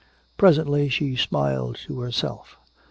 [0.35, 2.57] Presently she smiled to herself.